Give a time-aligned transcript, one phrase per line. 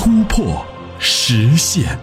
[0.00, 0.64] 突破，
[1.00, 1.98] 实现，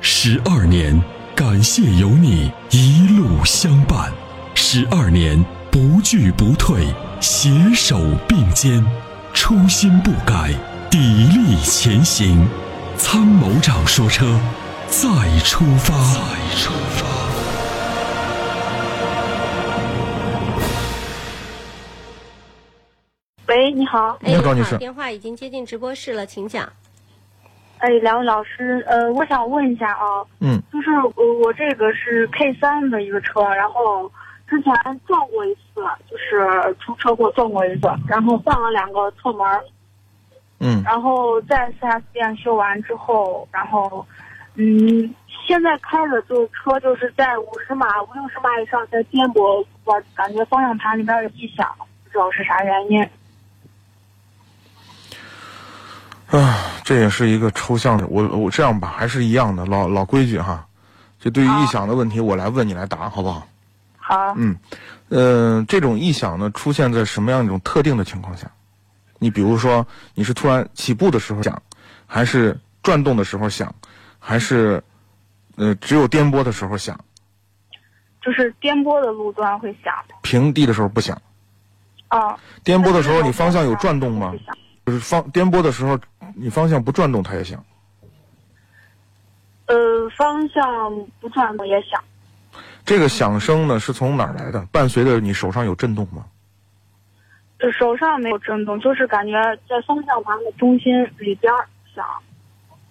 [0.00, 0.98] 十二年，
[1.36, 4.10] 感谢有你一路相伴，
[4.54, 6.86] 十二年不惧不退，
[7.20, 8.82] 携手并肩，
[9.34, 10.54] 初心不改，
[10.90, 12.48] 砥砺前行。
[12.96, 14.40] 参谋长说：“车，
[14.88, 15.06] 再
[15.40, 17.04] 出发。”再出发。
[23.48, 26.66] 喂，你好，你好，女士，电话已经接进直播室了，请讲。
[27.84, 34.10] 哎，两位老师，呃，我想问一下啊，嗯，就是我我这个是 K 三的一个车，然后
[34.48, 34.72] 之前
[35.06, 39.46] 撞过一次，就是出车祸撞过一次，然后换了两个侧门，
[40.60, 44.06] 嗯，然后在四 S 店修完之后，然后，
[44.54, 45.14] 嗯，
[45.46, 51.70] 现在开的这个车就是在五十码、五六十码以上在颠簸，我感觉方向盘里边有异响，
[52.04, 53.02] 不知道是啥原因。
[56.30, 58.06] 啊，这也是一个抽象的。
[58.08, 60.66] 我我这样吧，还是一样的老老规矩哈。
[61.18, 63.48] 就对于异响的问题，我来问你来答，好不好？
[63.96, 64.34] 好。
[64.36, 64.54] 嗯，
[65.08, 68.50] 呃，这种异响呢，出现在什么样一种特定的情况下？
[69.18, 71.62] 你比如说，你是突然起步的时候响，
[72.06, 73.74] 还是转动的时候响，
[74.18, 74.84] 还是
[75.56, 77.00] 呃只有颠簸的时候响？
[78.20, 79.94] 就是颠簸的路段会响。
[80.20, 81.18] 平地的时候不响。
[82.08, 82.36] 啊。
[82.62, 84.34] 颠簸的时候，你方向有转动吗？
[84.84, 85.98] 就是方颠簸的时候。
[86.34, 87.64] 你方向不转动，它也响。
[89.66, 90.64] 呃，方向
[91.20, 92.02] 不转动也响。
[92.84, 94.60] 这个响声呢，是从哪儿来的？
[94.70, 96.26] 伴随着你手上有震动吗？
[97.78, 99.32] 手上没有震动，就是感觉
[99.68, 101.50] 在方向盘的中心里边
[101.94, 102.04] 响，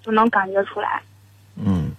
[0.01, 1.03] 就能感觉出来。
[1.56, 1.91] 嗯，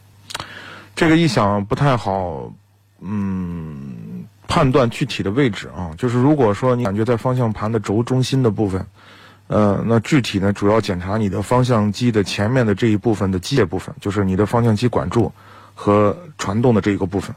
[0.97, 2.53] 这个一响不太好，
[3.01, 5.93] 嗯，判断具体的位置啊。
[5.97, 8.85] 就是如果说你感觉在方向盘的轴中心的部分。
[9.47, 15.31] 呃，那具体呢，主要检查你的方向机的前面的这一部分的机械部分，就是你的方向机管柱
[15.75, 17.35] 和传动的这一个部分，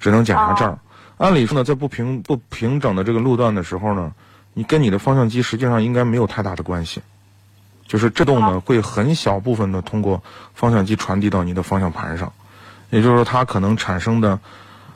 [0.00, 0.76] 只能检查这儿。
[1.18, 4.12] 按理说呢，在不平不平整的这个路段的时候呢，
[4.54, 7.00] 你跟你的方向机实际上应该没有太大的关系，
[7.86, 10.20] 就是制动呢会很小部分的通过
[10.52, 12.32] 方向机传递到你的方向盘上，
[12.90, 14.38] 也就是说它可能产生的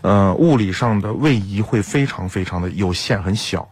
[0.03, 3.69] 呃物理上的位移会非常非常的有限很小。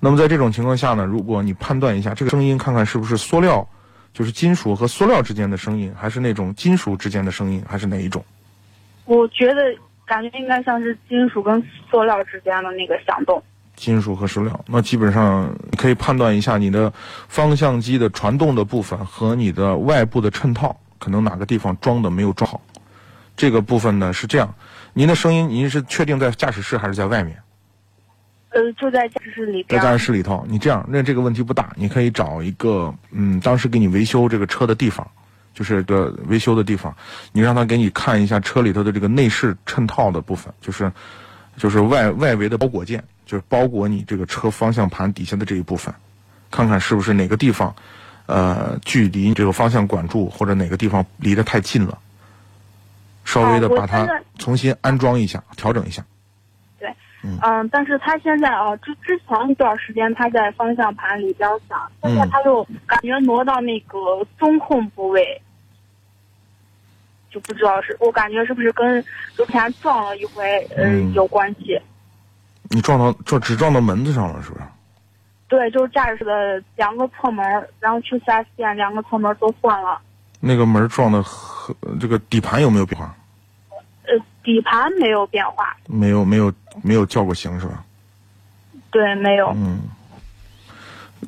[0.00, 3.68] 那么在这种情况下呢，如果你判断一下这个声音，看看是不是塑料，
[4.12, 8.24] 就是金属和塑料之间的声音，还是那种金属之间的声音，还是哪一种？
[9.06, 9.62] 我觉得
[10.06, 11.60] 感觉应该像是金属跟
[11.90, 13.42] 塑料之间的那个响动。
[13.74, 16.92] 金属和塑料，那基本上你可以判断一下你的
[17.28, 22.60] 方向机的传动的部分和你的外部的衬套，可能哪个地方装的没有装好。
[23.36, 24.52] 这个部分呢是这样，
[24.92, 27.36] 您的声音您是确定在驾驶室还是在外面？
[28.58, 29.64] 呃，就在驾驶室里。
[29.68, 31.72] 在驾驶室里头，你这样，那这个问题不大。
[31.76, 35.08] 你可以找一个，嗯，当时给你维修这个车的地方，
[35.54, 36.92] 就是个维修的地方，
[37.30, 40.90] 你让他给你看一下车里头的这个内饰衬套的部分，就是，
[41.56, 45.94] 就是外外围的包裹件，就是包裹你这个车方向盘底下的这一部分，
[46.50, 47.72] 看看是不是哪个地方，
[48.26, 51.96] 呃，距离这个方向管柱或者哪个地方离得太近了，
[53.24, 54.04] 稍微的把它
[54.36, 56.04] 重新安装一下，调整一下。
[57.42, 63.98] 嗯，但是他现在啊，之之前一段时间他在方向盘里边响，现在他又感觉挪到那个
[64.38, 65.42] 中控部位，
[67.30, 69.02] 就不知道是我感觉是不是跟
[69.36, 70.44] 之前撞了一回
[70.76, 71.80] 嗯有关系。
[72.70, 74.64] 你撞到撞只撞到门子上了是不是？
[75.48, 77.44] 对，就是驾驶室的两个侧门，
[77.80, 79.98] 然后去四 S 店两个侧门都换了。
[80.40, 83.14] 那个门撞的和这个底盘有没有变化？
[84.48, 85.76] 呃，底盘没有变化。
[85.86, 86.52] 没有，没有。
[86.80, 87.84] 没有叫过刑是吧？
[88.92, 89.48] 对，没有。
[89.56, 89.80] 嗯，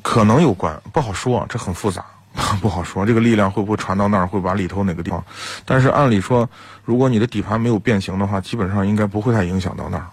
[0.01, 2.05] 可能有关，不好说，这很复杂，
[2.63, 3.05] 不好说。
[3.05, 5.21] 这个力量会不会传到那儿，会把里头哪个地方？
[5.65, 6.49] 但是按理说，
[6.85, 10.07] 如果你的底盘没有变形的话，基本上应该不会太影响到那儿。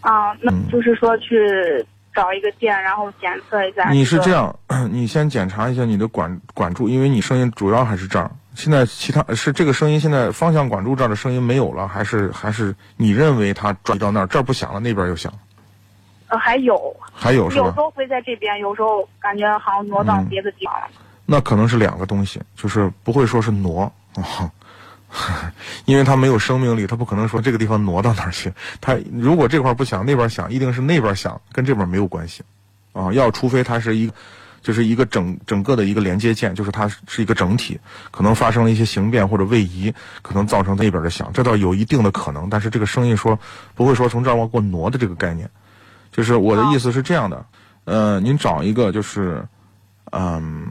[0.00, 3.88] 啊，那就是说去找一个店，然后检测一下。
[3.90, 4.52] 你是这样，
[4.90, 8.28] 你先检查一下你的管管柱，因为你声音主要还是这儿。
[8.58, 15.32] 现在其他是这个声音，现在方向管柱这儿的声音没有了，还是还是你认为它转移到那儿，这儿不响了，那边又响？
[16.26, 17.66] 呃，还有，还有是吧？
[17.66, 20.88] 有时候会在这边，有时候感觉好像挪到别的地方了。
[21.24, 23.90] 那可能是两个东西，就是不会说是挪，
[25.86, 28.52] 因为它没有生命力，它不可能说这个地方挪到哪儿去。
[28.80, 32.42] 它如果这块不响，那边响，一定是那边响，跟这边没有关系，
[32.92, 34.10] 啊，要除非它是一，
[34.68, 37.80] 就是一个整整个的一个连接件，就是它是一个整体，
[38.10, 43.38] 可能发生了一些形变或者位移，可能造成那边的响，这倒有一定的可能，但是这个声音说
[43.74, 45.48] 不会说从这儿往过挪的这个概念，
[46.12, 47.46] 就是我的意思是这样的，
[47.84, 49.42] 呃，您找一个就是，
[50.10, 50.68] 嗯。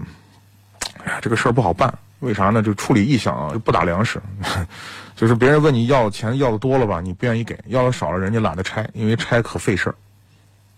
[1.03, 2.61] 哎呀，这个事儿不好办，为啥呢？
[2.61, 4.21] 就处理异响啊，就不打粮食，
[5.15, 9.95] 就是别人问你要钱要的多了吧，你不愿意给；要的少了，人家懒得拆，因为拆可费事儿。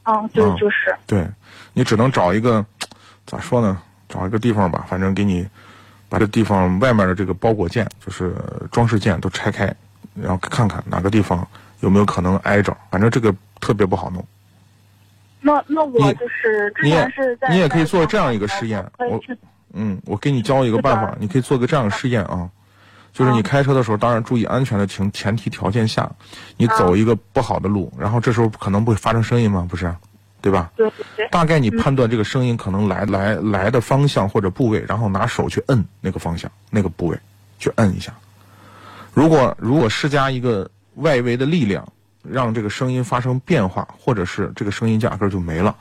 [0.05, 0.95] 哦，对，就是。
[1.07, 1.27] 对，
[1.73, 2.63] 你只能找一个，
[3.29, 3.79] 咋说呢？
[4.09, 5.47] 找一个地方吧，反正给你
[6.09, 8.33] 把这地方外面的这个包裹件，就是
[8.71, 9.71] 装饰件都拆开，
[10.15, 11.47] 然后看看哪个地方
[11.81, 12.75] 有没有可能挨着。
[12.89, 14.25] 反正这个特别不好弄。
[15.41, 19.21] 那那我就是之前是在你也可以做这样一个试验，我。
[19.73, 22.49] 嗯，我给你教一个办法，你可以做个这样的试验啊，
[23.13, 26.09] 就是你开车的时候，当然注意安全的情前提条件下，
[26.57, 29.67] 你走一个不好的路，然后这时候可能不会发生声音吗？
[29.69, 29.93] 不是，
[30.41, 30.71] 对吧？
[30.75, 31.27] 对对。
[31.29, 37.19] 大概你判断这个声音可能来来来的方向或者部位，然后拿手去摁那个方向那个部位，
[37.57, 38.13] 去摁一下。
[39.13, 41.87] 如果如果施加一个外围的力量，
[42.23, 45.75] 让这个声音发生变化，或者是这个声音压根就没了，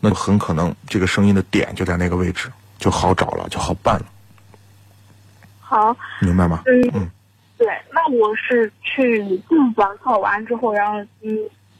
[0.00, 2.50] 那很可能这个声音的点就在那个位置。
[2.78, 4.06] 就好找了，就好办了。
[5.58, 6.62] 好，明白吗？
[6.66, 7.10] 嗯嗯，
[7.56, 9.18] 对，那我是去
[9.48, 11.36] 自检测完之后，然后嗯，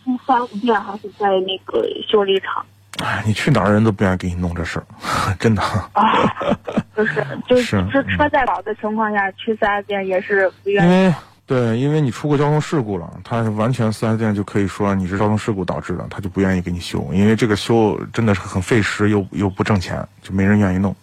[0.09, 2.65] 去四 S 店还是在那个修理厂？
[3.05, 4.87] 哎，你去哪儿人都不愿意给你弄这事儿，
[5.39, 5.63] 真的。
[5.63, 6.35] 啊，
[6.97, 10.91] 就是就是这车在保的情况下，去四 S 店也是不愿意。
[10.91, 11.15] 因为
[11.47, 20.95] 对，因为你出过交通事故了，他是完全四 S 店就可以说你是交通事故导致的，他就不愿意给你修，因为这个修真的是很费时又又不挣钱，就没人愿意弄。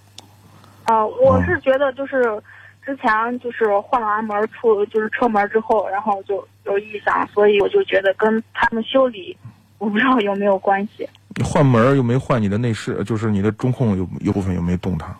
[0.83, 2.41] 啊，我是觉得就是
[2.85, 9.35] 之前就是换完门出就是车门之后，然后就有异响，所以我就觉得跟他们修理，
[9.79, 11.09] 我不知道有没有关系。
[11.43, 15.17] 换门又没换你的内饰，就是你的中控有有部分有没有动它？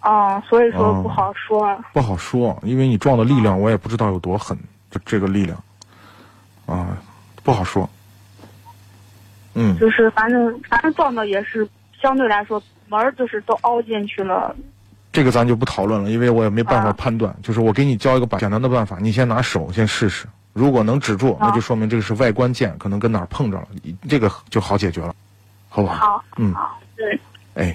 [0.00, 1.76] 啊，所以说不好说。
[1.94, 4.56] 不好说，因为你撞的力量我也不知道有多狠，
[4.90, 5.58] 这这个力量，
[6.66, 6.96] 啊，
[7.42, 7.88] 不好说。
[9.54, 9.76] 嗯。
[9.78, 11.66] 就是反正反正撞的也是
[12.00, 14.54] 相对来说门就是都凹进去了。
[15.16, 17.34] 这个咱就不讨论了，因为我也没办法判断。
[17.42, 23.68] 就是我给你教一个简单的办法，你先拿手先试试，如果能止住，那就说明这个是外观键可能跟哪儿碰着了，
[24.06, 25.14] 这个就好解决了，
[25.70, 25.94] 好不好？
[25.94, 26.24] 好。
[26.36, 26.52] 嗯。
[26.52, 26.78] 好。
[26.94, 27.18] 对。
[27.54, 27.74] 哎。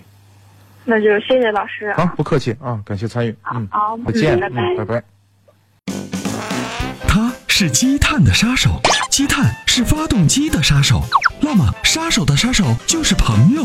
[0.85, 1.91] 那就谢谢老师。
[1.93, 3.35] 好，不客气啊，感谢参与。
[3.51, 5.03] 嗯，好，再见，拜拜，拜拜。
[7.07, 8.79] 他是积碳的杀手，
[9.09, 11.01] 积碳是发动机的杀手，
[11.39, 13.63] 那么杀手的杀手就是朋友。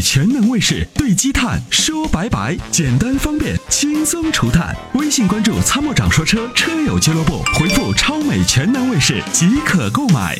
[0.00, 4.76] 全能卫士对积碳说拜拜，简单方便，轻松除碳。
[4.94, 10.38] 微信关注“参谋长说车”车友俱乐部，回复“超美全能卫士”即可购买。